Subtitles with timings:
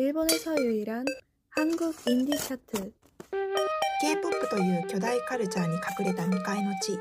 [0.00, 1.04] 일본에서 유일한
[1.50, 2.92] 한국 인디 차트.
[4.00, 6.98] K-POP という巨大カルチャーに隠れた未開の地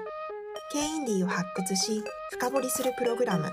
[0.72, 3.52] K インディーを発掘し深掘りするプログラム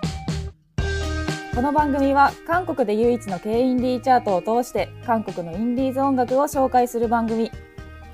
[1.54, 7.50] この番組は韓国で唯一の K インディーチャートを通して韓国のインディーズ音楽を紹介する番組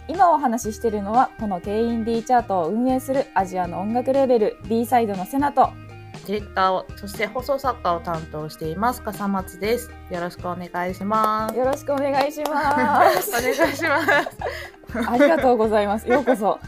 [0.08, 5.70] 今お話ししているのはこの K インディーチャートを運営するアジアの音楽レベル B サイドのセナと
[6.25, 9.91] ディレクターを、そして放送作家を担当しています、笠松です。
[10.09, 11.57] よろしくお願いします。
[11.57, 14.82] よろしくお願いしますお願いします。
[15.07, 16.59] ありがとうございますようこそ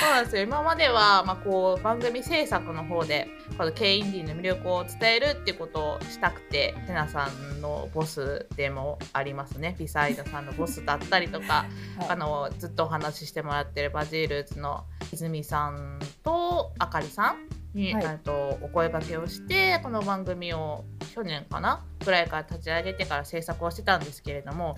[0.00, 0.42] そうなんですよ。
[0.42, 9.76] 今までは、まあ、こう番組制作の方で、この K インディーの魅力を伝えるっていうことをしたくて、セナさんのボスでもありますね。
[9.78, 11.66] ビサイドさんのボスだったりとか、
[12.08, 17.36] あのずっとお話ししてもらってるバジールズの泉さんとあかりさん
[17.74, 24.76] に、はいえっとお声掛けをしてこの番組を去年かなぐらいから立ち上げてから制作をしてたんですけれども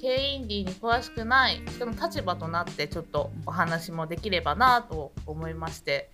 [0.00, 6.10] K インディーに詳しくない人の立場となってちょっとお話もできればなと思いまして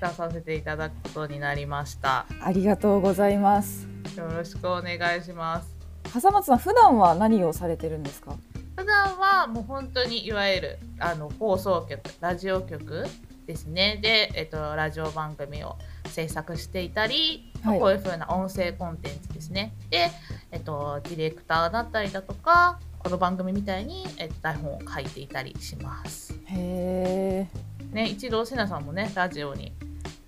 [0.00, 2.26] 出させていただくことになりました。
[2.40, 3.88] ありがとうございます。
[4.16, 5.74] よろしくお願いします。
[6.12, 8.36] 笠松さん普段は何をされてるんですか？
[8.76, 13.04] 普段はもう本当にいわゆるあの放送局ラジオ局
[13.46, 13.98] ですね。
[14.02, 17.80] で、えっと、ラジオ番組を制作していたり、はい。
[17.80, 19.74] こういう風な音声コンテンツですね。
[19.90, 20.10] で、
[20.50, 26.32] えっと、ディレクターだったりだとかこの番組みたいに、え台本を書いていたりします。
[26.46, 29.74] へえね、一度せなさんもねラジオに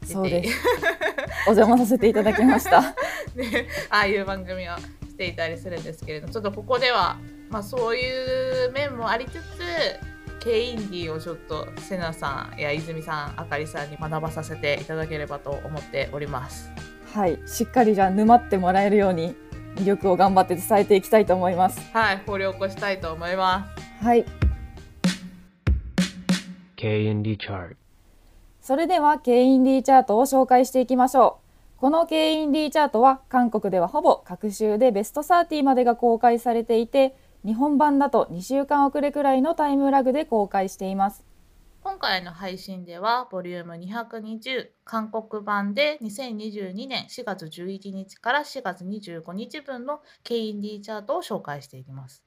[0.05, 0.55] そうです。
[1.49, 2.83] お邪魔させていただきました。
[3.35, 4.77] ね、ああいう番組を
[5.09, 7.17] していたりするんですけれどちょっとここでは、
[7.49, 9.41] まあ、そういう面もありつつ
[10.41, 16.71] K インディーをちょっとセナさんや泉さんあかりさんに学ばさせていただければと思っております。
[17.15, 17.39] はい。
[17.47, 19.35] しっかりじゃあ沼ってもらえるように
[19.77, 23.67] 魅力を頑張って伝えていきたいと思いますはい、掘り起こしたいと思いま
[24.03, 24.25] はい
[26.77, 27.77] K&D chart.
[28.61, 31.39] それでは K インディーチャートを紹介していきましょ
[31.79, 31.81] う。
[31.81, 41.25] この K インディーチャートは韓国ではほぼ各週でベスト30までが公開されていて、日本版だと2週間遅れくらいのタイムラグで公開しています。
[41.87, 52.25] 今回の配信ではボリューム220韓国版で2022年4月11日から4月25日分の K インディーチャートを紹介していきます。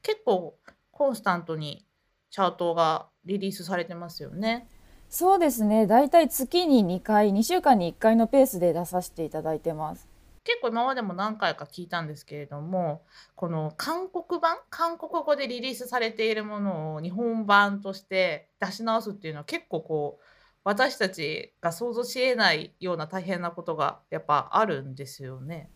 [0.00, 0.56] 結構
[0.90, 1.84] コンスタントに
[2.30, 4.68] チャートがリリースされてますよね。
[5.10, 5.86] そうですね。
[5.86, 10.08] だいたい月に2回、2週間に1回のペースで出させていただいてます。
[10.44, 13.02] 結構今までも何回か聞いたんですけれども
[13.34, 20.24] この韓国版韓国語でリリースされているものを日本版として出し直すっていうのは結構こう
[20.62, 25.70] 私たちが想像しえないような大変なことがやっぱあるんですよね。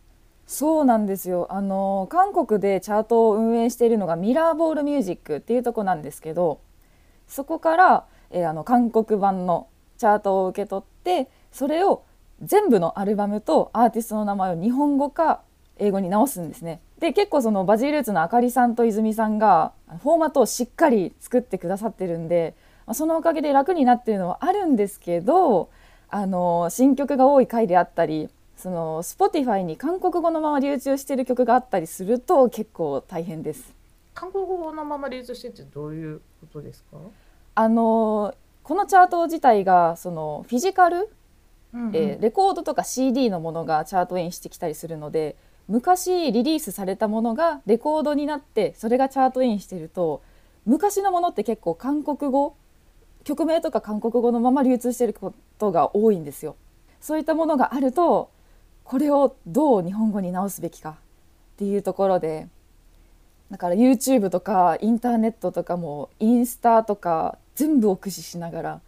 [0.46, 1.46] そうなんですよ。
[1.50, 6.62] あの韓国でチャートを運営しているのがミラーボールミュージックっていうとこなんですけど、
[7.26, 9.68] そこから、えーあの韓国版の
[9.98, 12.04] チャートを受け取って、それを
[12.42, 15.40] 全部のアルバムとアーティストの名前を日本語か
[15.78, 16.80] 英語に直すんですね。
[16.98, 19.72] で結構そのバジルーツのあかりさんと泉さんが
[20.02, 22.54] フォーマットをしっかり作ってくださってるんで、
[22.86, 25.70] まあそのおかげで楽になってるのはあるんですけど
[26.10, 33.72] あの新曲が多い回であったりその Spotify に韓国語のまま流通してる曲があったりすると結構大変です。
[34.14, 36.96] 韓国語のまま流通してってどういうことですか、
[37.54, 38.34] あの
[38.64, 41.08] このチャート自体がそのフィジカル、
[41.74, 45.36] うんうんえーレコードとか CD のものがチャートインしてきたりするので
[45.68, 50.22] 昔リリースされたものがレコードになってそれがチャートインしてると
[50.64, 52.56] 昔のものって結構韓国語
[53.24, 56.56] 曲名とか韓国語のまま流通してることが多いんですよ。
[57.00, 58.30] そういったものがあると
[58.84, 60.94] これをどう日本語に直すべきかっ
[61.58, 62.48] ていうところで
[63.50, 68.80] だから YouTube とかインターネットとかもインスタとか全部を駆使しながら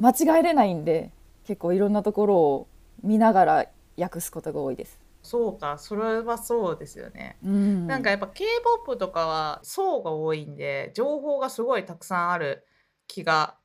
[0.00, 1.10] 間違えれないんで
[1.46, 2.68] 結構いろんなところを
[3.02, 3.66] 見ながら
[3.96, 4.98] 訳すことが多いです。
[5.22, 7.36] そうかそれはそうですよね。
[7.44, 12.66] うんなんかやっぱ K-POP とかは層が多いんで情報がすごいたくさんある
[13.06, 13.56] 気が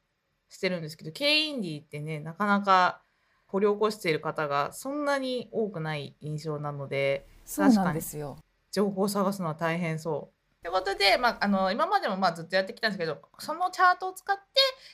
[0.49, 3.01] してるんですけど K インディーってねなかなか
[3.47, 8.37] 掘り起こしている方がそんなに多くない印象なのでそうなんですよ。
[8.71, 10.36] 情報を探すのは大変そう。
[10.61, 14.43] ということで、まあ、あの今までもまあずっとやってきたんですけどそのチャートを使って、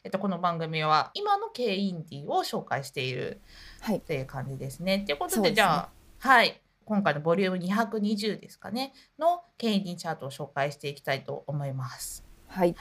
[0.03, 3.41] えっと、この番組は今の K インディーを紹介している
[3.81, 3.95] はい。
[3.97, 4.99] う感じですね。
[4.99, 5.53] ということでね。
[5.53, 5.89] じゃあ
[6.19, 6.59] はい。
[6.85, 8.93] 今回のボリューム220ですかね。
[9.17, 12.25] の K インディーチャートを紹介していきたいと思います。
[12.47, 12.75] はい。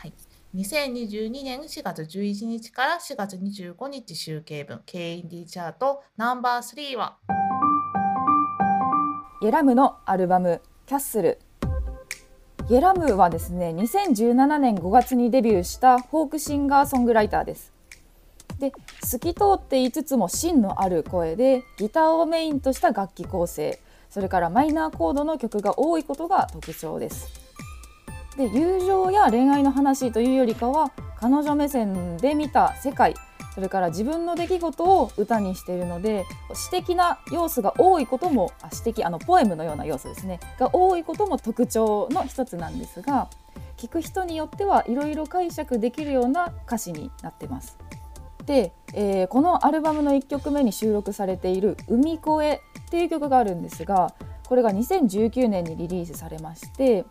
[0.55, 4.82] 2022年4月11日から4月25日集計分。
[4.84, 7.19] K インディーチャートナンバー3は？
[9.40, 11.38] イェラムのアルバムキャッスル
[12.69, 17.73] ゲラムはですね2017年5月にデビューしたフォークシンガーソングライターです。
[18.59, 18.73] で
[19.03, 27.29] 透き通っていつつも芯のある声でギターをメインとした楽器構成それからマイナーコードの曲が多いことが特徴です。
[28.37, 33.15] で友情や恋愛の話というよりかは彼女目線で見た世界
[33.54, 43.28] それから自分の出来事を歌にしているので詩的な要素が多いこともあ詩的あのポエムのような要素ですねが多いことも特徴の一つなんですが
[43.76, 47.76] 聞く人によってはいろいろ解釈できるような歌詞になってます。
[48.46, 54.14] で、えーこのアルバムの1曲目に収録されている「海越え」っていう曲があるんですが
[54.48, 57.05] これが2019年にリリースされまして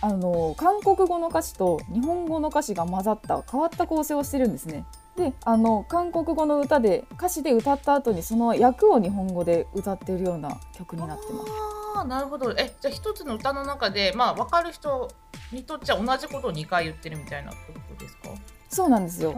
[0.00, 4.84] あの韓国語の歌詞と日本語の歌詞が混ざった変わった構成をしてるんですね。
[5.18, 11.52] であの韓国語の歌で歌詞で歌った後にその役を日本語で歌っているような曲になってます。
[11.96, 12.50] あーなるほど。
[12.52, 15.10] えじゃあ一つの歌の中でまあ分かる人
[15.52, 17.56] にとっちゃ同じことを2回言ってるみたいなこ
[17.96, 18.28] とですか？
[18.70, 19.34] そうなんですよ。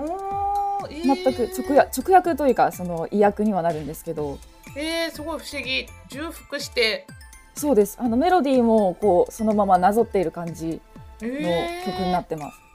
[0.91, 1.03] えー。
[1.05, 4.39] 全く直訳直訳というかその意訳にはなるんですけど。
[4.77, 5.87] えー、すごい不思議。
[6.09, 7.07] 重複して。
[7.55, 7.97] そうです。
[8.01, 10.81] あのメロディーもこうそのままなぞっている感じ
[11.23, 12.59] えのー、曲になってます。
[12.59, 12.70] えー、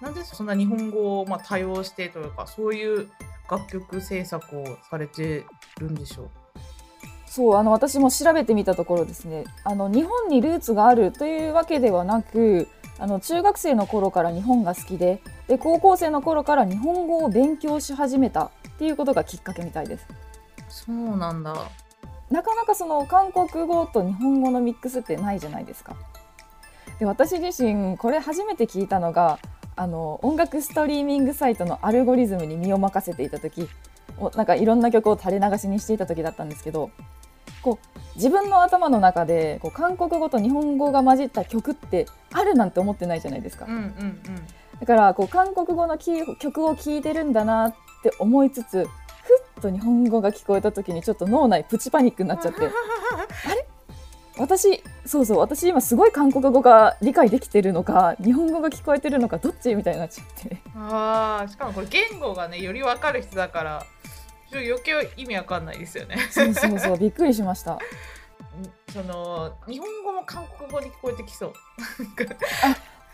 [0.00, 3.10] なんでそんな日本語をまあ多用してというかそういう
[3.50, 5.44] 楽曲制作をされて
[5.78, 6.30] るんでしょう？
[7.26, 12.68] そうあの私も調べてみたところですねあの日本にルーツがあるというわけではなく
[12.98, 20.06] あの中学生の頃から日本が好きでで高校生の頃から日本語を勉強し始めたっていうことがきっかけみたいです。
[20.68, 21.54] そうなんだ
[22.30, 25.94] なかなかその韓国語と日本語のミックスってないじゃないですか。
[26.98, 29.38] で私自身これ初めて聞いたのが
[29.76, 33.68] あの音楽ストリーミングサイトのアルゴリズムに身を任せていた時
[34.36, 36.90] なんかいろんな曲を垂れ流しにしていた時だったんですけど
[37.62, 43.64] こう自分の頭の中でこう韓国語と日本語が混じった曲ってあるなんて思ってないじゃないですか。
[43.66, 44.22] うんうんうん。
[44.78, 52.60] だからこう韓国語の曲を聴いてるんだなって思いつつふっと日本語が聞こえた時にちょっと脳内プチパニックになっちゃって
[54.36, 60.56] 私そうそう私今すごい韓国語が理解できてるのか日本語が聞こえてるのかどっちみたいになっちゃって。
[60.74, 63.86] あーしかもこれ言語がねより分かる人だから
[64.52, 66.16] 余計意味わかんないですよね。
[66.30, 67.78] そうそうそうびっくりしました。
[68.92, 71.52] その日本語も韓国語に聞こえてきそう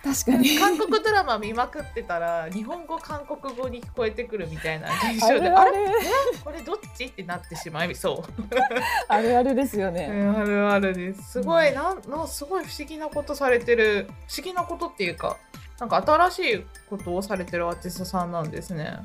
[0.03, 0.57] 確かに。
[0.59, 5.73] 韓国ドラマ見まくってたら日本語韓国語に聞こえてくるみたいな 現あ象であれ？
[6.43, 7.05] これどっち？
[7.05, 8.43] ってなってしまいそう。
[9.09, 10.07] あるあるですよね、
[10.37, 11.33] あるあるです。
[11.33, 15.37] すごいなんなんすごい不思議なことされてる不思議なことっていうか
[15.79, 18.99] なんか新しいことをされてるアーティストさんなんですね。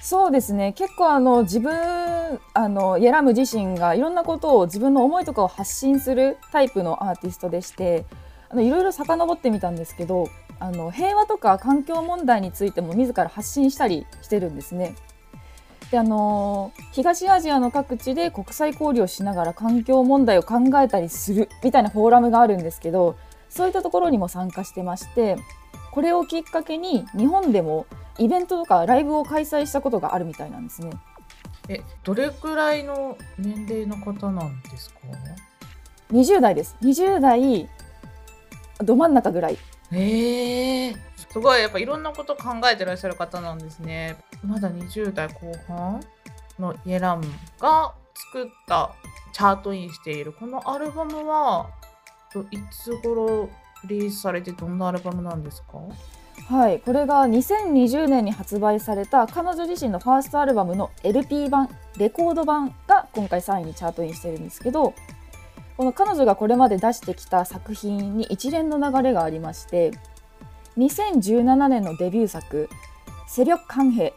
[0.00, 0.72] そうですね。
[0.74, 8.04] 結構あの自分あのイェラム自身がいろんなことを自分の思いとかを発信するタイプのアーティストでして
[8.50, 10.28] あのいろいろ遡ってみたんですけど
[10.60, 14.94] あの平和とか環境問題についても自ら発信したりしてるんですね。
[15.90, 23.16] であの東アジアの各地で国際交流をしながら環境問題を考えたりするみたいなフォーラムがあるんですけど
[23.48, 25.36] そういったところにも参加してまして
[25.92, 27.86] これをきっかけに日本でも
[28.18, 30.90] イベントとかライブを開催したことがあるみたいなんですね。
[31.68, 34.98] えどれくらいの年齢の方なんですか
[36.12, 36.76] ？20代です。
[36.82, 37.68] 20代
[38.80, 39.58] ど真ん中ぐらい。
[39.92, 40.96] へえ
[41.30, 44.16] すごいやっぱいろんなこと考えてらっしゃる方なんですね。
[44.44, 46.00] まだ20代後半
[46.58, 47.24] のイェラム
[47.60, 48.94] が作った
[49.32, 50.32] チャートインしている。
[50.32, 51.70] このアルバムは
[52.32, 53.48] といつ頃
[53.84, 55.78] リリースされてどんなアルバムなんですか？
[56.48, 64.94] はい、これが2020年に発売された彼女自身のファーストアルバムの LP 版レコード版が今回3位にチャートインしてるんですけど
[65.78, 69.92] この彼女がこれまで出してきた作品に一連の流れがありまして
[70.76, 72.68] 2017年のデビュー作
[73.28, 74.12] 「セリョカンヘ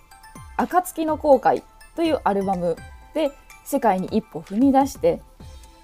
[0.57, 1.61] 暁の後悔」
[1.95, 2.77] というアルバム
[3.13, 3.29] で
[3.63, 5.21] 世界に一歩踏み出して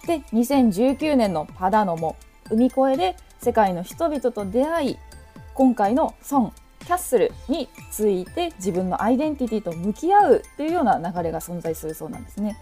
[0.07, 2.15] で2019年の「パダノモ
[2.50, 4.98] 海越え」で世界の人々と出会い
[5.53, 6.53] 今回の「ソン」
[6.88, 12.57] キャッスルについて自分のアイデンティティと向き合うというような流れが存在するそうなんですね。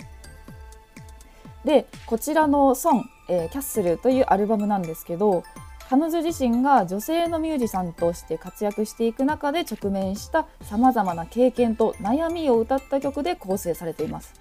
[1.65, 5.43] でこちらの「ソン、えーキャッスル」というアルバムなんですけど
[5.89, 14.33] 彼女自身が女性のミュージシャンとして活躍していく中で直面したさまざまな経験と悩みを歌った曲で構成されています。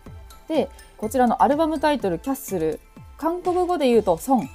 [0.48, 2.80] でこちらのアルバムタイトル「キャッスル」
[3.16, 4.48] 韓国語で言うと「ソン」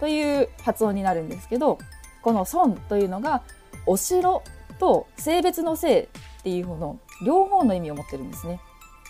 [0.00, 1.78] という発音になるんですけど
[2.22, 3.42] この「ソン」というのが
[3.86, 4.42] お城
[4.78, 6.08] と性別の性
[6.40, 8.60] っていう方の両方の意味を持ってるんですね。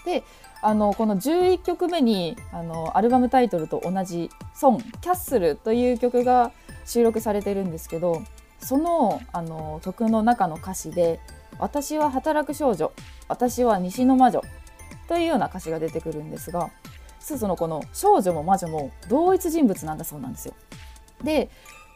[0.04, 0.22] で
[0.62, 6.52] あのこの11曲目にあのアルバムタイトルと同じ「ソンキャッスル」という曲が
[6.84, 8.22] 収録されてるんですけど
[8.58, 11.20] そのあの曲の中の歌詞で
[11.58, 12.92] 「私は働く少女
[13.28, 14.42] 私は西の魔女」
[15.08, 16.70] というような歌詞が出てくるんですが
[17.20, 20.54] そのこの少女も魔女も同一人物なんだそうなんですよ。
[21.22, 21.50] で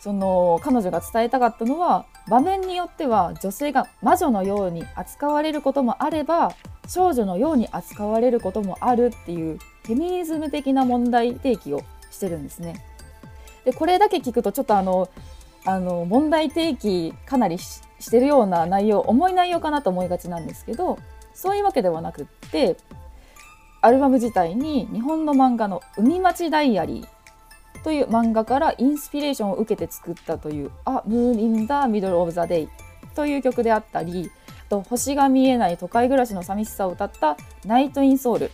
[0.04, 6.52] その彼女が伝えたかったのは場面によっては女性が魔女のように扱われることもあれば
[6.86, 9.56] 少女のように扱われることもあるっていう
[9.86, 11.80] フェミニズム的な問題提起を
[12.10, 12.84] してるんですね。
[13.64, 15.08] でこれだけ聞くとちょっとあの
[15.64, 20.98] あの問題提起かなりししてるような内容重い内容かなと思いがちなんですけど
[21.32, 22.76] そういうわけではなくって
[23.80, 27.08] アルバム自体に日本の漫画の「海町ダイアリー」
[27.84, 32.68] という漫画からインスピレーションを受けて作ったという「A Moon in the Middle of the Day」
[33.14, 34.32] という曲であったり
[34.70, 37.36] と星が見えない都会暮らしの寂しさを歌った
[37.66, 38.50] 「ナイト・イン・ソウル」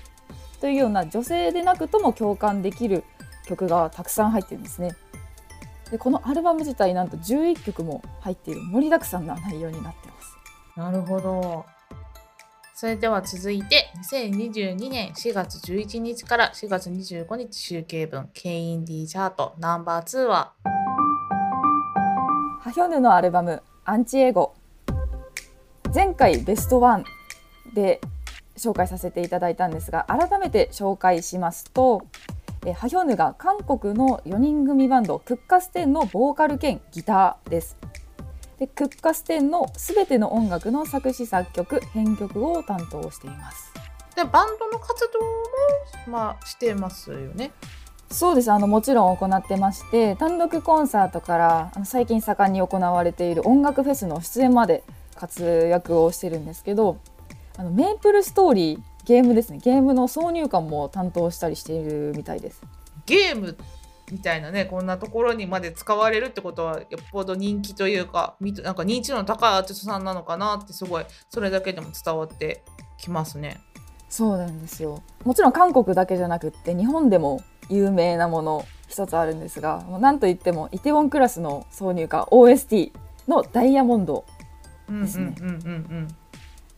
[0.60, 3.04] というような女性でなくとも共感できる
[3.46, 4.90] 曲がたくさん入ってるんですね。
[5.92, 10.36] でこのアルバム自体なんと11曲も入っている盛りだくさんな内容になってます。
[10.76, 11.64] なるほど。
[12.80, 20.54] それでは続いて2022年4月11日から4月25日集計分 K インディチャートナンバー2は
[22.62, 24.54] ハヒョヌのアルバム「アンチエゴ」
[25.94, 27.04] 前回ベストワン
[27.74, 28.00] で
[28.56, 32.00] 紹介させていただいたんですが改めて紹介しますと
[32.64, 37.76] えハヒョヌが韓国の4人組バンドクッカステンのボーカル兼ギターです。
[38.60, 43.72] でクッカステンのすべての音楽の作詞作曲編曲を担当しています。
[44.14, 45.20] でバンドの活動
[46.08, 47.52] もまあしてますよね。
[48.10, 54.82] そうですあのもちろん行ってまして単独コンサートからあの最近盛んに行われている音楽フェスの出演まで
[55.14, 56.98] 活躍をしてるんですけど
[57.56, 62.62] あのメイプルストーリーゲームですねゲームの挿入歌も担当したりしているみたいです
[63.06, 63.56] ゲーム
[64.10, 72.62] みたいなねこんなところにまで使われるってことはよっぽど人気というかみなんか認知度の高いアーティストさんなのかなってすごいそれだけでも伝わって
[72.98, 73.60] きますね。
[74.08, 82.90] そうなんですよもちろん韓国だけじゃなくって日本でも有名なもの一つあるんですがなんといってもイテウォンクラスの挿入歌 OST
[83.28, 84.24] の「ダイヤモンド
[84.88, 86.08] うんですねうんうんうんうん。」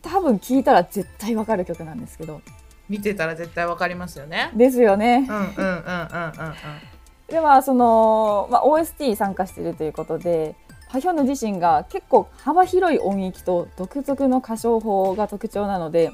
[0.03, 2.41] 多分聴いたら絶対わかる曲なんですけど
[2.87, 4.51] 見てたら絶対わかりますよね。
[4.53, 6.92] ですよねうんうんうんうんうんうん。
[7.27, 10.55] ではその、まあ、OST 参加しているということで
[10.89, 16.11] ハヒョンヌ自身が結構幅広い音域と独特の歌唱法が特徴なので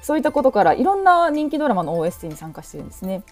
[0.00, 3.22] そういったことからいろんな人気ドラマの OST に参加してるんですね。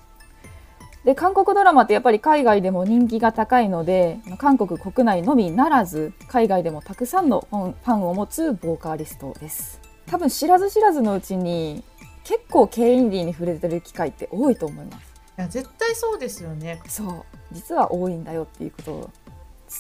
[1.05, 11.83] で韓国ドラマってやっぱり海外でも人気が高いので韓国国内のみならず海外でもたくさんのファンを持つボーカリストです多分知らず知らずのうちに
[12.25, 15.10] 結構 K インディーに触れてる機会って多いと思います
[15.40, 16.80] や絶対そうですよね。
[16.87, 17.25] そう。
[17.52, 19.11] 実は多いんだよっていうことを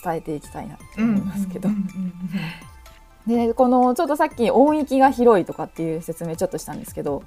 [0.04, 1.68] 伝えていきたいなと思いますけど、
[3.26, 7.22] でこのちょっとさっき音域が広いとかっていう説明ちょっとしたんですけど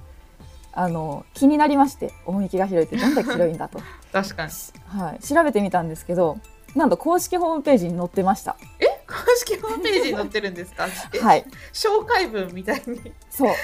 [0.72, 3.80] あの気になりまして音域が広いってどんだけ広いんだと、
[4.12, 4.52] 確かに。
[4.86, 6.38] はい、調べてみたんですけど
[6.74, 8.56] なんと公式ホームページに載ってました
[9.06, 10.86] 公式ホームページに載ってるんですか？
[11.12, 11.44] えはい。
[11.72, 13.12] 紹介文みたいに。
[13.30, 13.54] そう。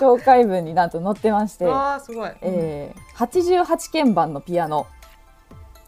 [0.00, 2.30] 紹介文になんと載ってまして、わ あすごい。
[2.42, 4.86] えー、88鍵盤のピアノ。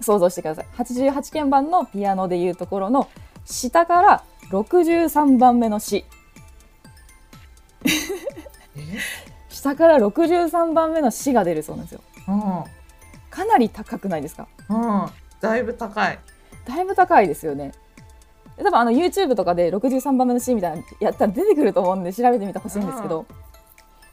[0.01, 0.67] 想像してください。
[0.79, 3.09] 88鍵盤のピアノでいうところの
[3.45, 6.05] 下から63番目の詞
[8.77, 8.81] え？
[9.49, 12.01] 下から63番目の詞が出るそうなんですよ。
[12.29, 12.65] うん。
[13.31, 14.49] かなり高くないですか？
[14.69, 15.07] うん。
[15.41, 16.19] だいぶ高い。
[16.67, 17.69] だいぶ高いですよね。
[17.69, 17.75] で
[18.57, 23.27] 多分あの YouTube とかで63番目の詞みたいなのやったら出てくると思うんで調べてみてほしいんですけど。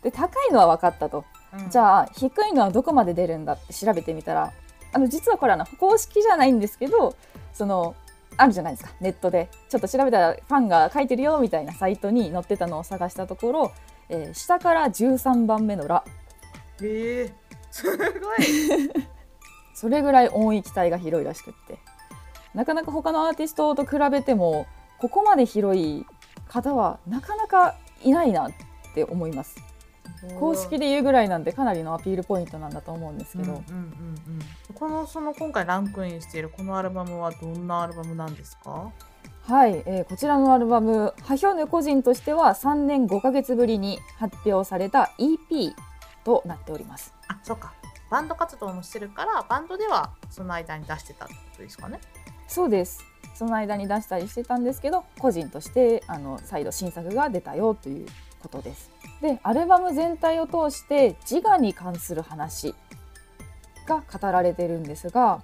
[0.02, 1.26] で高いのは分かったと。
[1.54, 1.70] うん。
[1.70, 4.54] じゃあ低いのはどこまで出るんだって調べてみたら
[4.94, 7.16] あの実はこれあの公式じゃないんですけど
[7.54, 7.96] その
[8.38, 8.92] あるじゃないですか。
[9.02, 9.50] ネットで。
[9.70, 13.72] ちょっと調べたらファンが書いてるよみたいなサイトに載ってたのを探したところ、
[14.08, 16.04] えー下から13番目の「ラ。
[16.82, 17.32] えー、
[17.72, 18.04] すご
[18.36, 18.40] い。」
[19.80, 21.80] それぐらい音域帯が広いらしくって
[22.54, 24.66] なかなか他のアーティストと比べても
[24.98, 26.06] ここまで広い
[26.48, 28.52] 方はなかなかいないなっ
[28.94, 29.58] て思います。
[30.40, 33.66] 公式で言うぐらいなんでかなりのアピールポイントなんだと思うんですけど、うんうんうん。
[33.68, 38.92] うん、このその今回ランクインしているこのアルバムはどんなアルバムなんですか？
[39.44, 45.74] はい、えーこちらのアルバムハヒョヌ個人としては3年5ヶ月ぶりに発表された EP
[46.26, 47.14] となっております。
[47.28, 47.74] あそうか。
[48.10, 52.00] バンド活動もしてるからバンドではその間に出してたってことですかね
[52.50, 58.06] そうですその間に出したりしてたんですけど個人としてあの再度新作が出たよという
[58.40, 58.92] ことです
[59.22, 62.76] でアルバム全体を通して自我に関する話
[63.88, 65.42] が語られてるんですが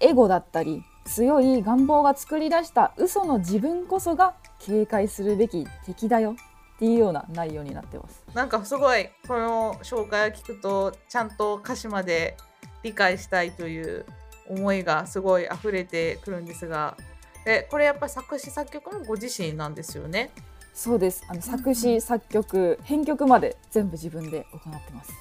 [0.00, 6.36] エゴだったり強い願望が作り出した嘘の自分こそが警戒するべき敵だよ
[6.76, 8.22] っていうような内容になってます。
[8.34, 12.36] なんかすごいこの紹介を聞くとちゃんと歌詞まで
[12.82, 14.06] 理解したいという
[14.48, 16.96] 思いがすごい溢れてくるんですが
[17.44, 20.30] でこれやっぱり作詞作曲もご自身なんですよね？
[20.74, 21.24] そうです。
[21.28, 25.12] あの作詞作曲編曲まで全部自分で行ってます。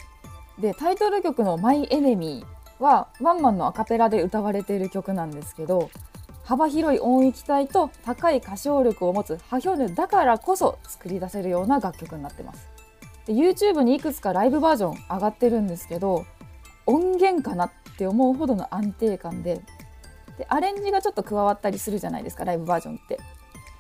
[0.60, 5.90] でタイトル曲の「マイ・エネミー」はワンマンのアカペラで歌われている曲なんですけど
[6.44, 12.68] 幅広い音域帯と高い歌唱力を持つハヒョヌだからこそ作り出せるような楽曲になってます。
[13.26, 16.26] で YouTube にいくつかライブバージョン上がってるんですけど
[16.88, 19.62] 音源かなって思うほどの安定感で
[20.38, 23.20] でアレンジがちょっと加わったりするじゃないですかライブバージョンって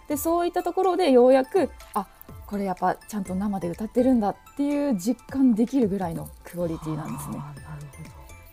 [0.08, 2.08] でそういったところでようやくあ
[2.46, 7.38] これやっぱちゃんと生で歌ってるんだっていう実感できるぐらいのクオリティなんですね。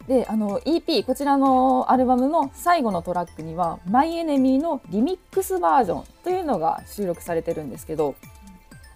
[0.08, 8.14] であの EP こちらのアルバムの最後のトラックには「マイ・エネミー」のリミックスバージョンというのが収録されてるんですけど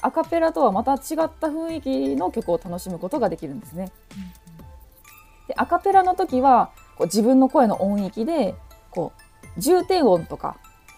[0.03, 3.91] アカペラとはまた違った雰囲気の曲を楽しむことができるんですね。
[5.49, 8.55] でアカペラの時はこう自分の声の音域で
[8.91, 10.57] こう重低音とか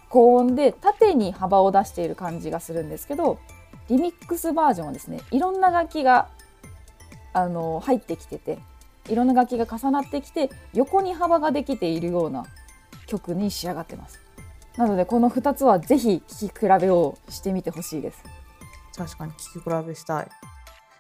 [0.09, 3.39] 高音で縦に幅を出している感じがするんですけど
[3.89, 6.29] リミックスバージョンはですねいろんな楽器が
[7.33, 8.59] あの入ってきてて
[9.09, 12.45] いろんな楽器が重なってきて横に幅ができているような
[13.07, 14.21] 曲に仕上がってます
[14.77, 18.23] なのでこの2つはぜひ聴き比べをしてみてほしいです
[18.97, 20.29] 確かに聞き比べしたい。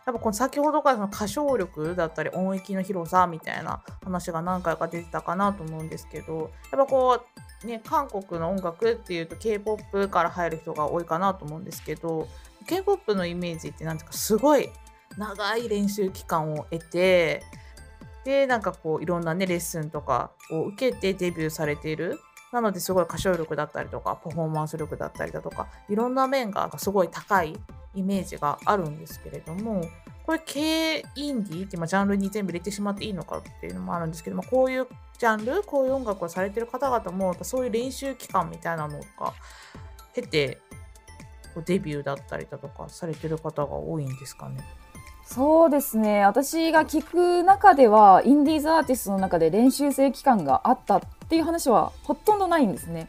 [0.06, 7.22] やっぱこの先ほどからその歌唱力だったり音域の広さみたいな話が何回か出てたかなと思うんですけどやっぱこ
[7.62, 12.28] うね韓国の音楽っていうと K-POP から入る人が多いかなと思うんですけど
[12.66, 14.70] K-POP のイメージってなんていうかすごい
[15.18, 17.42] 長い練習期間を得て
[18.24, 22.18] でなんかこういろんなねレッスンとかを受けてデビューされている。
[22.52, 27.56] なのですごい歌唱力だったりとかパフォーマンス力だったりだとかいろんな面がすごい高い
[27.94, 29.84] イメージがあるんですけれども
[30.24, 34.86] これ K インディーって今ジャンルに全部入れてしまっていいのかっていうのもあるんですけどもこういう
[35.18, 39.34] ジャンルこういう音楽をされてる方々もそういう練習期間みたいなのが
[40.14, 40.60] 経て
[41.66, 44.64] デビューだったりだとかされてる方が多いんですかね。
[45.24, 53.08] そうですね私が聞く中ではインディーズアーティストの中で練習生期間があったっていう話はほとんどないんですね。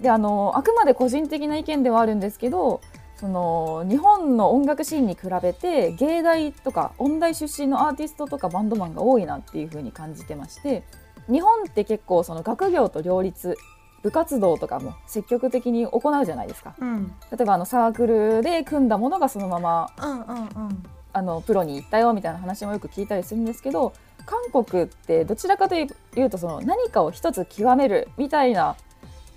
[0.00, 2.80] であのあくまで個人的な意見ではあるんですけど
[3.22, 10.82] その日本の音楽シーンに比べて芸大とか音大出身のアーティストとかバンドマンが多いなっていう風に感じてまして
[11.30, 13.56] 日本って結構その学業と両立
[14.02, 16.74] 部活動とかも積極的に行うじゃないですか。
[16.80, 17.12] うん。
[17.30, 20.82] 例えばあのサークルで組んだものがそのままうんうんうん。
[21.12, 23.92] あのプロに行ったよみたいな話もよく聞いたりするんですけど
[24.26, 28.74] 韓国ってどちらかというとその何かを一つ極めるみたいな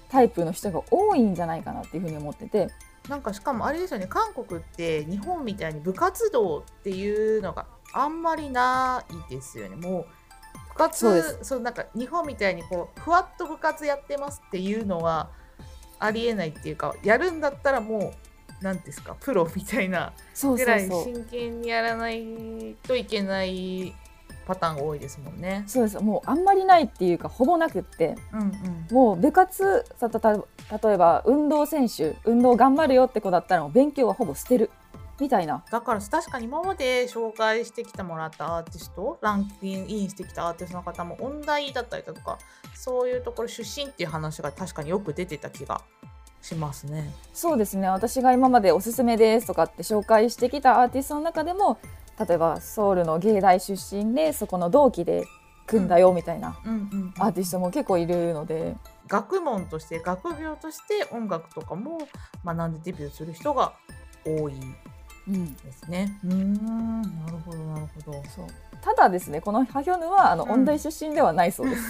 [0.09, 2.69] タイプの人が多いんじゃないかなっていうふうに思ってて
[3.09, 4.07] なんかしかもあれですよね。
[4.07, 9.75] 韓国って日本みたいに部活動っていうのがあんまりないですよね。
[9.75, 10.05] もう
[10.69, 15.29] 部活そうなんか日本みたいにこうふわっと部活やってますっていうのは
[15.99, 18.13] ありえないっていうかやるんだったらもう
[18.61, 20.55] 何ですかプロみたいなそう。
[20.57, 23.93] ぐらい真剣にやらないといけない
[24.45, 25.63] パターンが多いですもんね。
[25.67, 25.99] そうです。
[25.99, 28.15] もうあんまりないっていうかほぼなくって。
[28.33, 28.87] うんうん。
[28.91, 30.41] もう部活さたた例
[30.93, 34.69] えば運動選手運動頑張るよって子だったらもう勉強はほぼ捨てる。
[35.19, 35.63] みたいな。
[35.71, 42.37] だから確かに今まで紹介してきてもらったアーティストランクインしてきたアーティストの方も音大だったりだとか
[42.73, 45.81] そういうところ出身っていう話が確かによく出てた気が
[46.41, 47.11] しますね。
[47.33, 47.87] そうですね。
[47.87, 51.79] 私が今までおすすめですとかって紹介してきたアーティストの中でも
[52.19, 55.25] 例えばソウルの芸大出身でそこの同期で
[55.67, 56.57] 組んだよみたいな
[57.19, 58.75] アーティストも結構いるので。
[59.07, 61.99] 学問として学業として音楽とかも
[62.43, 63.73] 学んでデビューする人が
[64.25, 64.53] 多い
[65.27, 66.17] うんですね。
[66.23, 68.23] うーんなるほどなるほど。
[68.29, 68.47] そう。
[68.81, 71.81] ただですねこのハヒョヌはあの、うん音大出身ではないそうです、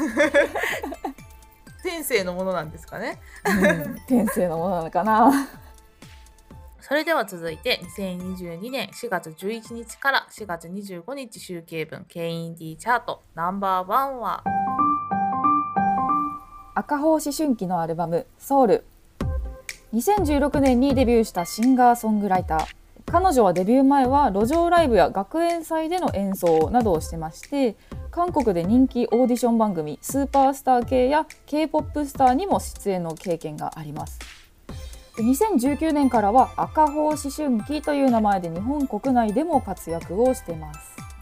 [1.83, 3.19] 天性のものなんですかね。
[3.45, 4.01] うん。
[4.07, 5.47] 天性のものなのかな
[6.87, 14.43] それでは続いて2022年4月11日から4月25日集計分 K-IND チャートナンバーワンは。
[16.75, 18.85] 赤穂思春期のアルバム「ソウル」
[19.95, 22.65] 2016年にデビューしたシンガーソングライター。
[23.07, 27.75] 彼女はデビュー前は路上ライブや学園祭での演奏などをしてまして
[28.11, 34.44] 韓国で人気オーディション番組スーパースター系や k p o p スターにも出演の経験があります。
[35.17, 40.79] 2019年からは赤穂思春期という名前で日本国内でも活躍をしてます。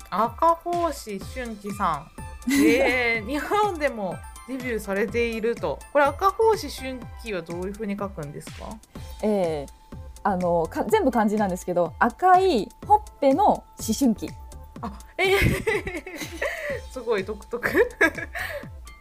[0.10, 2.06] 赤星俊樹さ
[2.50, 2.54] ん。
[2.54, 4.16] えー、 日本でも
[4.48, 5.80] デビューされていると。
[5.92, 8.66] これ赤穂思春期はどういうふうに書くんですか？
[9.22, 9.74] えー
[10.26, 13.64] あのか全部漢字なんですけど赤いほっぺの思
[14.00, 14.30] 春期。
[14.82, 15.38] あえー、
[16.92, 17.90] すごい独特。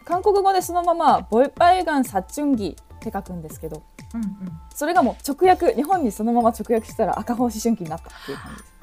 [0.03, 3.81] 韓国語でそのまま「ボイパイガンサチュンギ」って書くんですけど
[4.13, 4.31] うんうん。
[4.73, 8.73] それがもう直訳日本にそのまま直訳したら赤穂思春期になったっていう感じです。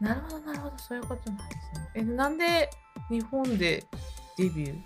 [0.00, 1.90] なるほどなるほどそういうことなんですね。
[1.94, 2.70] えなんで
[3.10, 3.84] 日本で
[4.36, 4.80] デビュー？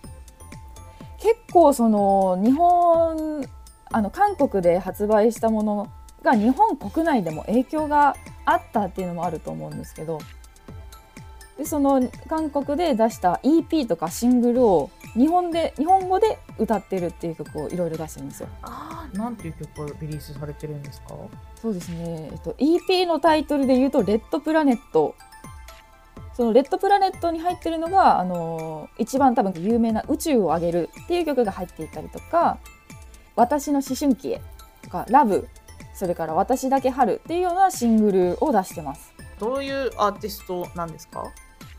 [1.18, 3.46] 結構その日本
[3.92, 5.88] あの韓国で発売したもの
[6.22, 10.18] が日本国内でも影響があったっていうのもあると思うんですけど。
[11.58, 18.48] でその韓国で出した EP とかシングルを日本で日本語で歌ってるっていう曲をいろいろ出してるんですよ。
[18.62, 21.14] ああなんていう曲をリリースされてるんですか？
[21.60, 25.14] そうですね、えっと、EP のタイトルで言うと「レッドプラネット」
[26.34, 32.58] その「レッドプラネット」に入ってるのがあの一番多分有名な「宇宙をあげる」っていう曲が入っていたりとか
[33.36, 34.40] 「私の思春期へ」
[34.82, 35.46] とか「ラブ」
[35.94, 39.12] それから「私だけ春」っていうようなシングルを出してます。
[39.38, 41.24] どういうアーティストなんですか？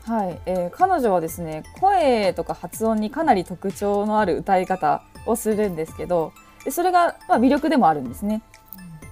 [0.06, 6.32] はい、えー彼女はですね声とか発音にかなり特徴のある歌い方をするんですけど
[6.64, 8.42] でそれが、まあ、魅力でもあるんですね。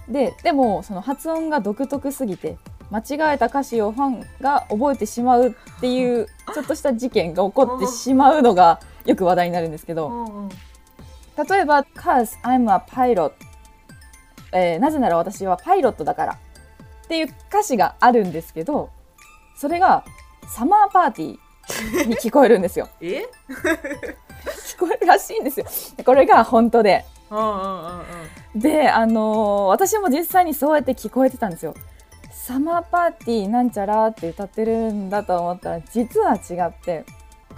[0.09, 2.59] ででもその発音が独特すぎて
[2.91, 10.27] 間違えた歌詞をファンが覚えてしまうっていうちょっとした事件が起こってしまうのが よく話題になるんですけど
[11.49, 13.33] 例えば「Cause I'm a pilot」
[14.53, 16.33] えーなぜなら私はパイロットだから」
[17.05, 18.91] っていう歌詞があるんですけど
[19.57, 20.05] それが
[20.55, 22.89] サマーパーティーに聞こえるんですよ。
[23.01, 23.25] え？
[24.67, 25.67] 聞こえるらしいんですよ。
[25.97, 27.05] でこれが本当で。
[27.31, 28.01] うんうんうん
[28.55, 28.61] うん。
[28.61, 31.75] であのー私も実際にそうやって聞こえてたんですよ。
[32.33, 37.05] サマーパーティーなんちゃらって歌ってるんだと思ったら実は違って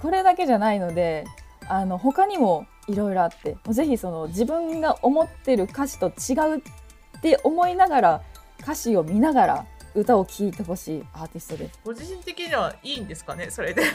[0.02, 1.24] これだけじゃないので
[1.68, 8.20] あの他にもいろいろあってもうぜひその自分が思ってる歌詞と違うって思いながら
[8.60, 11.72] 歌詞を見ながら歌を聴いてほしいアーティストで。
[11.72, 13.82] すご自身的にはいいんですかねそれで。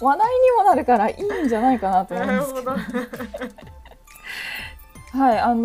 [0.00, 2.28] 話題にもなるからいいんじゃないかなと思うん
[2.64, 3.50] なるで
[5.10, 5.62] すはいあの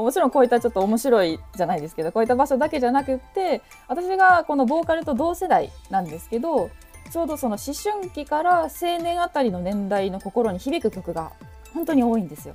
[0.00, 6.70] ーもちろんこういったちょっと面白いじゃないですけどこういった場所だけじゃなくって私がこのボーカルと同世代なんですけど
[7.10, 8.68] ちょうどその思春期から青
[9.02, 11.32] 年あたりの年代の心に響く曲が
[11.72, 12.54] 本当に多いんですよ。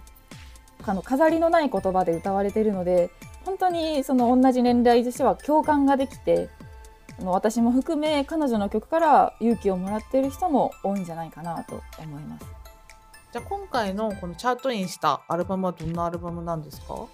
[0.86, 3.10] あの飾りのない言葉で歌われているので
[3.50, 6.50] 本当にその同じ年代としては共感ができて
[7.24, 12.46] 私も含め彼女の曲から勇気をもらっている人も多いんじゃないかなと思います。
[13.34, 17.08] じゃあ今回のこのチャートインしたアルバムはどんなアルバムなんですか？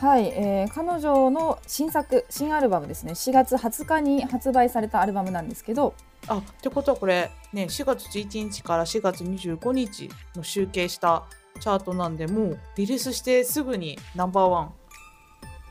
[0.00, 5.94] はい、えー彼女の新作新アルバムですね4月20日に発売されたアルバムなんですけど
[6.28, 11.24] あってことはこれね4月11日から4月25日の集計した
[11.60, 14.72] チャートなんでもうリリースしてすぐにナンバーワン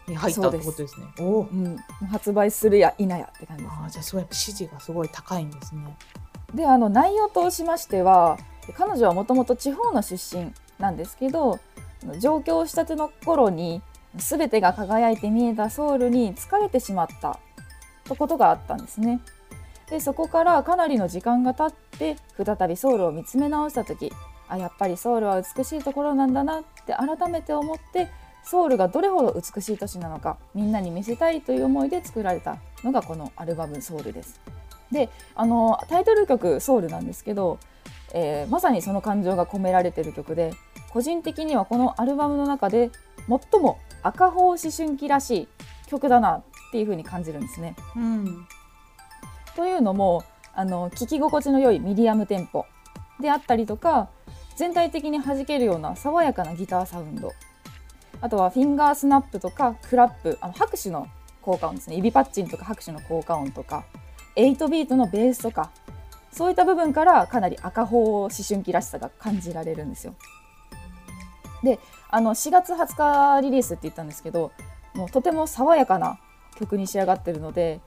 [0.08, 1.08] に入ったってことですね。
[1.20, 1.78] おおうん、
[2.12, 5.98] 発売するや否やって感じですあーじゃあすごいやっぱ支持がすごい高いんですね。
[6.54, 8.38] であの内容としましては
[8.76, 11.60] 彼女はもともと地方の出身なんですけど
[12.20, 13.82] 上京したての頃に
[14.16, 17.40] 全てが輝いて見えたソウルに疲れてしまった
[18.04, 19.22] とことがあったんですね。
[19.90, 24.12] でそこからかなりの時間が経って再びソウルを見つめ直した時
[24.48, 28.10] あやっぱりソウルは美しいところなんだなって改めて思って
[28.44, 34.40] ソウルがどれほど美しい都市なのかみんなに見せたいという思いで作られたのがこのアルバム「ソウル」です。
[34.92, 37.58] であのタイトル曲「ソウル」なんですけど、
[38.14, 40.54] えーまさにその感情が込められてる曲で
[40.90, 42.92] 個人的にはこのアルバムの中で
[43.28, 45.48] 最も赤頬思春期らしい
[45.88, 47.76] 曲だなっていう風に感じるんですね。
[47.96, 48.48] うん、
[49.56, 52.66] というのもあの聴き心地の良いミディアムテンポ
[53.20, 54.10] であったりとか
[54.56, 57.32] 全体的に弾けるような爽やかなギターサウンド
[58.24, 61.10] あとはフィンガースナップとかクラップあの拍手の
[61.42, 63.84] 効果音ですね指パッチンとか拍手の効果音とか
[64.38, 65.72] 8ビートのベースとか
[66.32, 70.16] そういった部分からかなり赤頬思春期らしさが感じられるんですよ。
[71.64, 74.54] であの4月20日リリースって言ったんですけど
[74.94, 76.18] もうとても爽やかな
[76.56, 77.82] 曲に仕上がってるので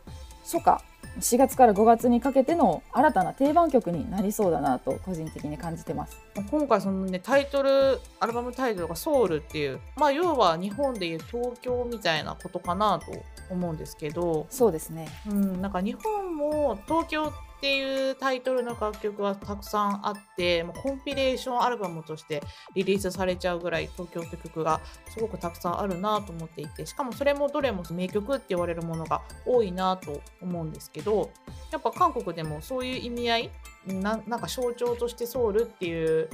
[0.45, 0.83] 初夏
[1.19, 6.19] 4月から5月にかけての新たな定番曲になりそうだなと個人的に感じてます。
[6.51, 13.13] 今回そのねタイトルアルバムタイトルが「ソウル」っていうまあ要は日本でいう東京みたいなことかなと
[13.51, 15.09] 思うんですけど、そうですね。
[15.29, 17.33] うん、なんか日本も東京
[17.67, 22.41] っていうタイトルの楽曲はたくさんあってもうコンピレーションアルバムとして
[22.77, 31.33] リリースされちゃうぐらい東京って曲がすごくたくさんあるなと思っていてしかもそれもどれも名曲って言われるものが多いなと思うんですけど
[31.73, 33.51] やっぱ韓国でもそういう意味合い
[33.89, 36.31] ななんか象徴としてソウルっていう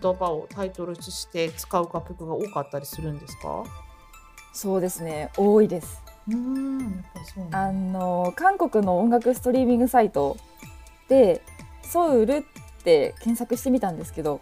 [0.00, 3.62] 言葉をタイトルとして使う楽曲が多かったりするんですか？
[4.54, 6.02] そうですね多いです。
[6.28, 7.04] うん
[7.52, 10.36] あの韓国の音楽ストリーミングサイト
[11.08, 11.42] で
[11.82, 12.36] 「ソウル」
[12.80, 14.40] って検索してみたんですけど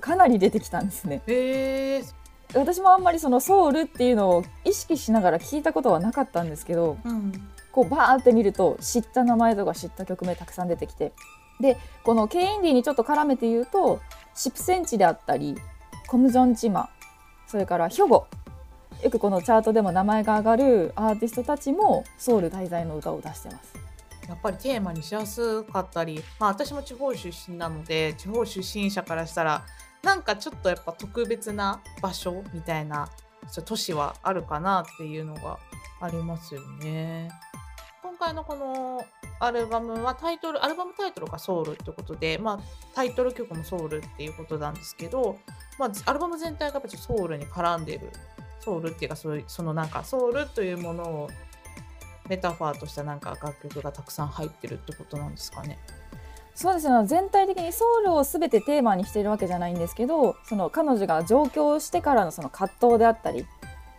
[0.00, 1.22] かなり出てきたんですね。
[1.26, 2.04] へえ
[2.52, 7.32] 私もあんまりその「ソウル」っていうのを意識しながら聞いたことはなかったんですけどうん
[7.72, 11.12] こうバーって見ると知った名前とか知った曲名たくさん出てきて。
[11.60, 14.00] でこの K インディーにちょっと絡めて言うと
[14.34, 15.56] シプセンチであったり
[16.06, 16.88] コムジョンチマ
[17.46, 18.26] それからヒョゴ
[19.02, 23.74] よくこのチャートでも名前が上がるアーティストたちもソウル滞在の歌を出してます。
[24.28, 29.64] やっぱりテーマにしやすかったり、まあ、私も地方出身なので地方出身者からしたら
[30.04, 33.08] なんかちょっとやっぱ特別な場所みたいな
[33.64, 35.58] 都市はあるかなっていうのが
[36.00, 37.30] ありますよね。
[38.02, 39.04] 今回のこの
[39.40, 42.58] アルバムはタイトルアルバムタイトルが「ソウル」ってことで、まあ、
[42.94, 45.38] タイトル曲も「ソウル」っていうことなんですけど、
[45.78, 48.10] まあ、アルバム全体がやっぱソウルに絡んでる
[48.60, 51.30] ソウルっていうかそういうそのなんかソウルというものを
[52.28, 55.78] メタファーとしたなんか楽曲がたくさん入ってるってことなんですかね？
[56.54, 63.46] そうですね全体的にソウルを全てテーマにしてるわけじゃないんですけどその彼女が上京してからのその葛藤であったり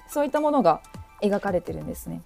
[0.07, 0.81] そういったものが
[1.21, 2.21] 描かれてるんですね。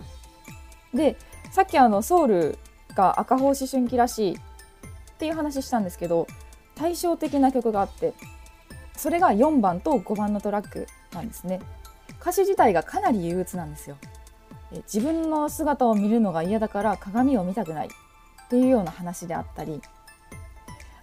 [0.94, 1.18] で
[1.52, 2.60] さっきあのソウル
[2.96, 4.38] が赤穂思春期らしいっ
[5.18, 6.28] ていう話したんですけど
[6.76, 8.14] 対照的な曲があって
[8.98, 11.62] それが4番と5番のトラックなんですね。
[12.26, 13.98] 歌詞自体がかなり憂鬱なんですよ。
[14.92, 17.90] 自分の姿を見るのが嫌だから鏡を見たくないっ
[18.50, 19.80] ていうような話であったり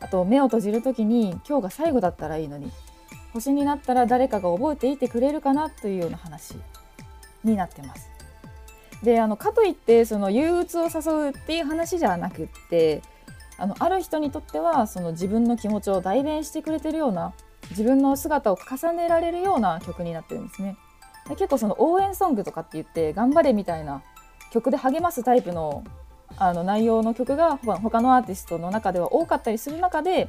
[0.01, 2.73] あと目を閉じる時に今日が最後だったらいいのに
[3.33, 6.57] 星になったら誰かが覚えていてくれるかなというような話
[7.45, 8.11] になってます。
[9.05, 13.01] であのかといってその憂鬱を誘うっていう話じゃなくって
[13.59, 17.33] あのある人にとってはその自分の気持ちを代弁してくれてるような
[17.71, 20.77] 自分の姿を重ねられるような曲になってるんですね。
[21.29, 24.03] で結構その応援ソングとかって言って頑張れみたいな
[24.51, 25.85] 曲で励ますタイプの
[26.39, 30.29] あの内容の曲が他のアーティストの中では多かったりする中で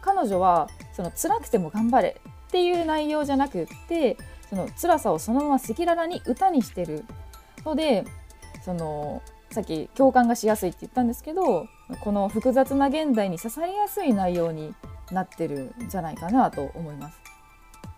[0.00, 4.16] 彼女はその辛くても頑張れっていう内容じゃなくって
[4.48, 7.04] その辛さをそのまま赤裸々に歌にしてる
[7.64, 8.04] ので
[8.64, 11.66] そのさっき共感がしやすいって言ったんですけど
[12.00, 14.74] この複雑な現代に刺さりやすい内容に
[15.10, 17.19] なってるんじゃないかなと思います。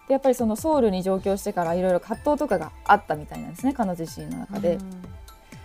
[0.08, 4.78] でやっぱりそのソウルに上京してからいろいろ葛藤とかがあったみたいなんですね彼女自身の中で。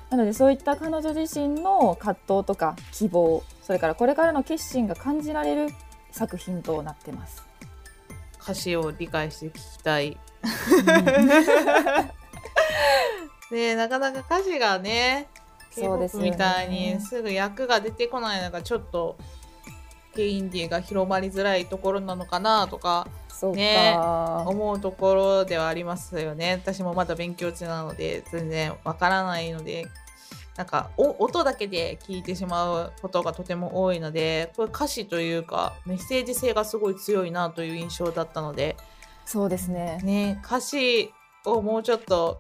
[0.10, 5.74] なのでそういった彼女自身の葛藤とか希望それからこれからの決心が感じられる
[6.12, 7.44] 作品となってます。
[8.42, 10.18] 歌詞を理解して聞きたい。
[13.52, 15.28] ねなかなか歌詞がね
[15.72, 19.18] そうですみたいにすぐ役が出てこないのがちょっと
[20.18, 23.96] K インディーが広まりづらいところなのかなとかそうか、ね
[24.48, 26.54] 思うところではありますよね。
[26.54, 29.86] 私もまだ勉強中なので全然わからないので
[30.56, 38.76] なんかお音だけで聞いてしまうことがとても多いのでこれ歌詞というかメッセージ性がすごい強いなという印象だったので
[39.24, 40.00] そうですね。
[40.04, 41.14] ね歌詞
[41.46, 42.40] をもうちょっと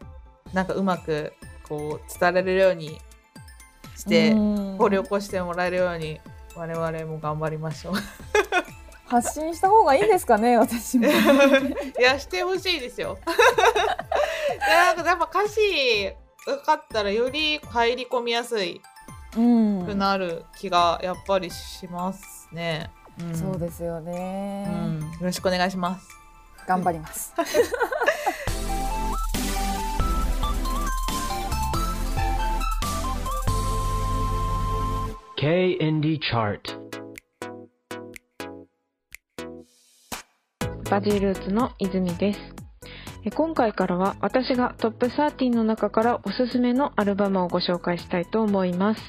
[0.51, 1.33] なんかうまく
[1.69, 2.99] こう伝えられるように
[3.95, 4.77] してうん。
[4.77, 6.19] 掘り起こしてもらえるように
[6.57, 7.93] 我々も頑張りましょう。
[9.05, 11.07] 発信した方がいいですかね私も。
[11.07, 11.11] い
[12.01, 13.17] やしてほしいですよ。
[13.19, 16.11] い やなんかやっぱ歌詞
[16.45, 18.81] 分かったらより入り込みやすい
[19.37, 22.89] うんくなる気がやっぱりしますね。
[23.23, 26.07] んそうですよね、うん、よろしくお願いします。
[26.67, 27.33] 頑張ります。
[35.39, 36.59] K Indie Chart.
[40.89, 42.39] バジールーツの泉です。
[43.23, 49.01] え今回からは私がトップ13の中からおすすめのアルバムをご紹介したいと思います。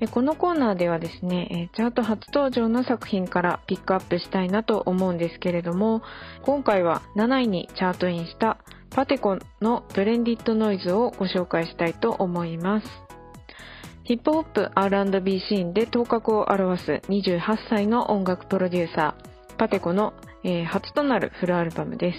[0.00, 6.02] えこのコーナーではですね、えチャート初登場の作品からピックアップしたいなと思うんですけれども、
[6.42, 8.58] 今回は7位にチャートインした
[8.90, 13.07] パテコのブレンディットノイズをご紹介したいと思います。
[14.08, 22.18] ヒップホップ R&B シーンで頭角を現す28歳の音楽プロデューサー、パテコの、えー初となるフルアルバムです。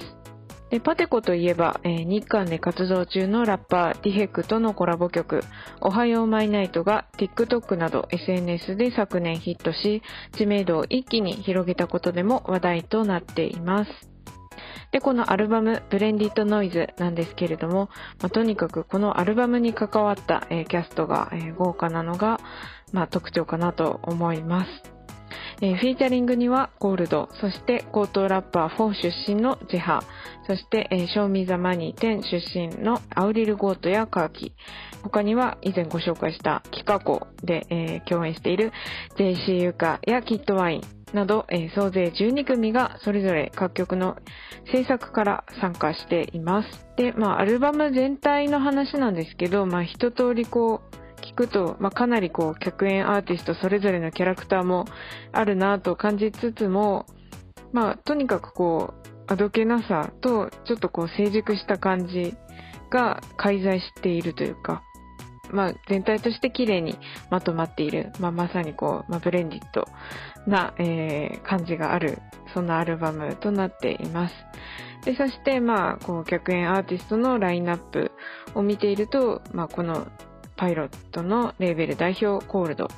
[0.69, 5.41] でパテコといえば、えー日韓で活動中のラッパーティヘクとのコラボ曲、
[5.81, 14.08] おはようマイナイトが TikTok など SNS で昨年ヒットし、知名度を一気に広げたことでも話題となっています。
[14.91, 17.89] で、このアルバム、ブレンディットノイズなんですけれども、
[18.19, 22.39] まあとにかくこのアルバムに関わった、えーキャストが、えー豪華なのが、
[22.91, 24.98] まあ、特徴かなと思います。
[25.61, 30.01] えーフィーチャリングにはゴールド、そして高等ラッパー4出身のジェハ、
[30.47, 34.53] そして、えー、ショーミーザマニー10出身のアウリル・ゴートやカーキ、
[35.03, 38.71] 他には以前ご紹介したキカコで、えー共演している
[39.17, 40.81] JC ユカやキッドワイン
[41.13, 44.15] など、えー総勢12組がそれぞれ各曲の
[44.71, 46.87] 制作から参加しています。
[46.95, 54.85] で、まあ、アルバム全体の話なんですけど、まあ、一通りこう、聞くと、まあ、かなりこう、客演アーティストそれぞれのキャラクターも
[55.31, 57.05] あるなと感じつつも、
[57.71, 62.35] まあ、とにかくこう、あどけなさと、ちょっとこう、成熟した感じ
[62.89, 64.83] が介在しているというか、
[65.51, 66.97] まあ、全体として綺麗に
[67.29, 69.87] まとまっている、まあ、まさにこう、まあ、ブレンディット
[70.47, 72.19] な、えー感じがある、
[72.53, 74.35] そんなアルバムとなっています。
[75.05, 78.11] で、そして、まあ、こう、客演アーティストのラインナップ
[78.53, 80.07] を見ていると、まあ、この
[80.59, 82.89] パイロットのレーベル代表コールド、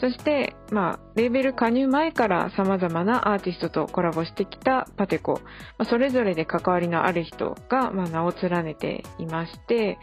[0.00, 5.34] そして、まあ、レーベル加入前から様々なアーティストとコラボしてきたパテコ、
[5.78, 9.98] まあ、それぞれで関わりのある人が、まあ、名を連ねていまして、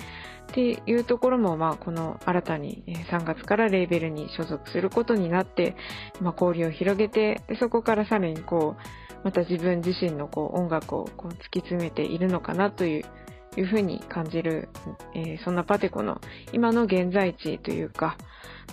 [0.52, 5.76] っていうところも、まあ、この新たに3月からレーベルに所属することになって、
[6.22, 13.04] まあ、交流を広げて、そこからさらにこう、また自分自身のこう音楽をこう突き詰めているのかなという、
[13.58, 14.70] いうふうに感じる、
[15.14, 16.22] えーそんなパテコの
[16.54, 18.18] 今の現在地というか、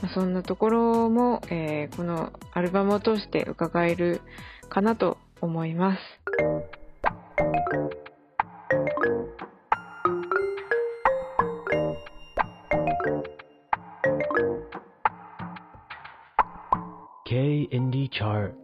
[0.03, 4.21] まあそんなところも、えーこのアルバムを通して伺える
[4.69, 6.01] かなと思います。
[17.27, 18.64] K Indie Chart.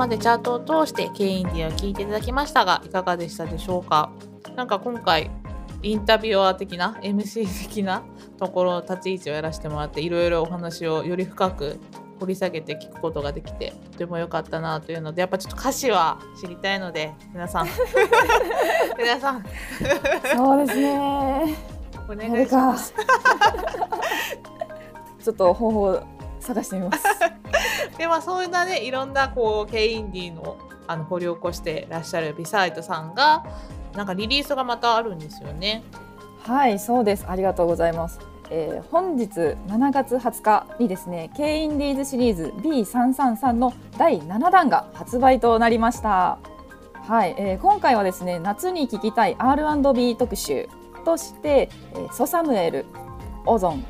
[0.00, 4.10] までチャートを通して K インディを聞いていただきましたがいかがでしたでしょうか？
[4.56, 5.30] なんか今回
[5.82, 8.02] インタビュアー的な MC 的な
[8.38, 11.78] ところ立ち位置をやらせてもらっていろいろお話をより深く
[12.18, 17.66] 掘り下げて聞くことができてとても良かったなというのでやっぱちょっと歌詞は知りたいので皆さん
[18.98, 19.44] 皆さん
[20.34, 21.56] そうですね。
[22.08, 22.94] お願いします。
[25.22, 26.02] ちょっと方法を
[26.40, 27.04] 探してみます。
[28.00, 33.44] でまあそういうなねいろんなこう K インディーのあの掘り起こしてらっしゃるビサイトさんが
[33.94, 35.84] なんかリリースがまたあるんですよね。
[36.38, 37.26] はい、そうです。
[37.28, 38.18] ありがとうございます。
[38.50, 39.28] えー本日
[39.68, 46.38] 7月20日にですね、K インディーズシリーズ B333 の第7弾が発売となりました。
[47.06, 50.70] はい、えー今回はですね、夏に聴きたい R&B 特集
[51.04, 52.86] として、えーソサムエル、
[53.44, 53.84] オゾン、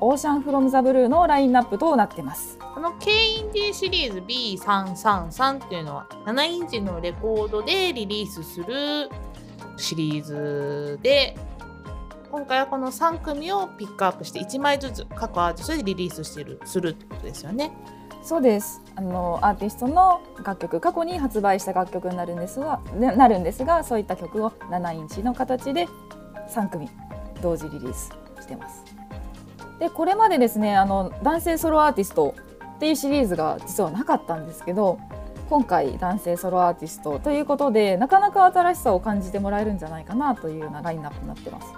[0.00, 2.58] オーシャンフロムザブルーのラインナップとなってます。
[2.74, 9.08] この K インディーシリーズ B333 っていうのは7インチのレコードでリリースする
[9.76, 11.36] シリーズで
[12.30, 17.72] 今回はこの3組をピックアップして1枚ずつ各アーティストでリリースしてるするってことですよね。
[18.22, 18.82] そうです。
[18.96, 25.86] あのアーティストの楽曲、過去に発売した楽曲になるんですが、ねなるんですが、そういった曲を7インチの形で
[26.50, 26.88] 3組
[27.40, 28.95] 同時リリースしてます。
[29.78, 32.34] で、これまでですね、あの男性ソロアーティスト
[32.76, 34.98] っていうシリーズが実はなかったんですけど、
[35.48, 41.68] 今回男性ソロアーティストということで、なかなか新しさを感じてもらえるんじゃないかなというようなラインナップになってます。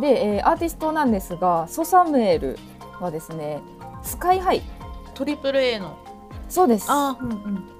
[0.00, 2.58] で、えーアーティストなんですが、ソサムエル
[3.00, 3.60] はですね、
[4.02, 4.62] スカイハイ
[5.14, 5.96] トリプル A の
[6.48, 6.86] そうです。
[6.88, 7.76] あー、うんうん、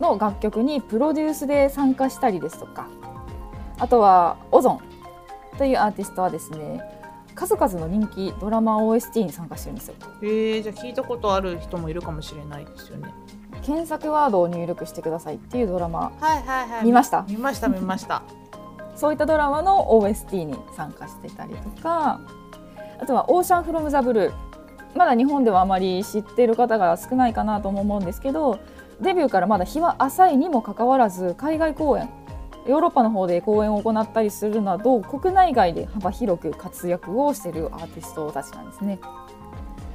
[0.00, 2.88] の楽曲にプロデュースで参加したりですとか
[3.78, 4.80] あとはオゾン
[5.56, 6.97] というアーティストはですね
[7.38, 13.14] 数々の人気ドラマ OST に参加してるんですよえー、じゃあ聞いたことある人もいるかもしれないですよね。
[13.62, 16.84] 検索ワードを入力してくださいっていうドラマはいはいはい。
[16.84, 17.24] 見ました？
[17.28, 18.22] 見ました見ました。
[18.96, 22.18] そういったドラマの OST に参加してたりとか
[23.00, 24.32] あとは「オーシャン・フロム・ザ・ブルー」
[24.96, 28.58] まだ日本ではあまり知っている方が少ないかなとも思うんですけど
[29.00, 32.08] デビューからまだ日は浅いにもかかわらず海外公演
[32.68, 38.98] ヨーロッパの方で公演を行ったりするなど国内外で幅広く活躍をしているアーティストたちなんですね。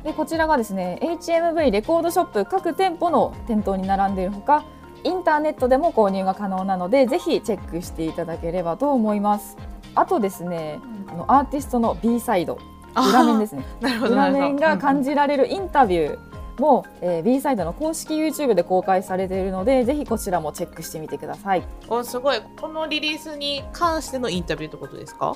[0.03, 4.65] でこちらがですね HMV レコードショップ各店舗の店頭に並んでいるほか
[5.05, 9.55] インターネットでも購入が可能なのでぜひチェックしていただければと思います
[9.95, 12.59] あとですねあのアーティストの B サイド
[12.95, 13.65] 裏面ですね。
[13.81, 15.09] 裏面が感じ。
[15.09, 22.41] じられるインタビューも、えー B サイドの公式 YouTube で公開されているのでぜひこちらもチェックしてみてくださいおすごい。
[22.59, 25.35] このリリースに関してのインタビューってことですか？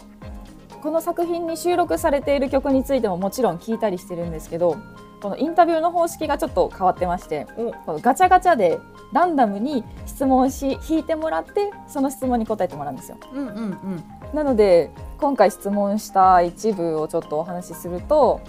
[0.82, 4.78] この作品に収録されている曲についてももちろん聞いたりしてるんですけど
[5.22, 8.80] このインタビューの方式がちょっと変わってましておこのガチャガチャで
[9.12, 14.04] ランダムに質問し引いてもらってその質問に答えてもらうんですようんうんうん。
[14.34, 18.40] なので今回質問した一部をちょっとお話しすると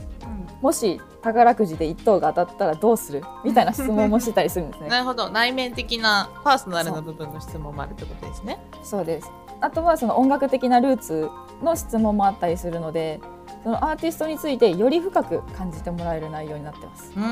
[0.60, 1.00] もし
[1.32, 3.22] 宝くじで1等が当たったらどうする？
[3.44, 4.88] みたいな質問もしてたりするんですね。
[4.90, 8.58] なるほど内面的なパーソナルな部分の質問もあるってことですね。
[8.82, 11.28] そうですあとはその音楽的なルーツ
[11.62, 13.20] の質問もあったりするので
[13.64, 17.12] そのアーティストについてより深く感じてもらえる内容になってます。
[17.16, 17.22] うー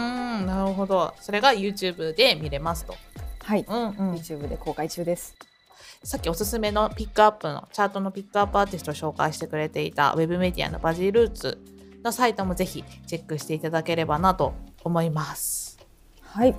[0.40, 2.94] んなるほどそれが YouTube で見れますと。
[3.44, 5.34] はい、うんうん YouTube で公開中です。
[6.02, 11.58] さっきおすすめのピックアップのチャートのピックアップアーティストを紹介してくれていたウェブメディアのバジルーツ
[12.06, 14.54] のサイトもぜひチェックしていただければなと
[14.84, 15.78] 思います。
[16.22, 16.54] はい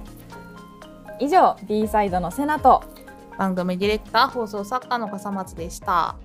[1.19, 2.83] 以上 B サイドのセナと
[3.39, 6.15] 番組ディレクター放送作家の笠松でした。